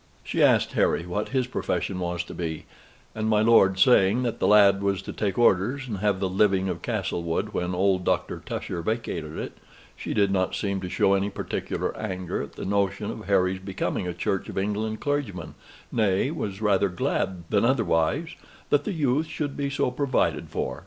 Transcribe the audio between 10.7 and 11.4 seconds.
to show any